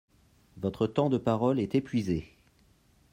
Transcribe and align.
Votre 0.57 0.87
temps 0.87 1.11
de 1.11 1.19
parole 1.19 1.59
est 1.59 1.75
épuisé. 1.75 2.33